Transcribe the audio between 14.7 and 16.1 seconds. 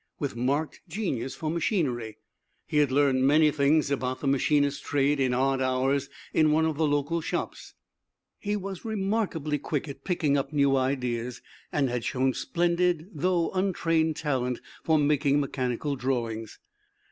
for making mechanical